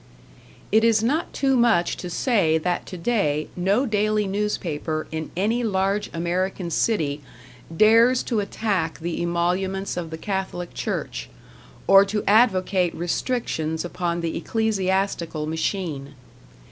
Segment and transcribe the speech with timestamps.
[0.71, 6.09] It is not too much to say that today no daily newspaper in any large
[6.11, 7.21] American city
[7.77, 11.29] dares to attack the emoluments of the Catholic Church,
[11.85, 16.15] or to advocate restrictions upon the ecclesiastical machine.